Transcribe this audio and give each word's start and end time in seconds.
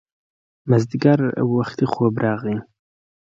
مازیګر 0.69 1.19
وختي 1.53 1.85
خوب 1.91 2.13
راغی 2.23 2.57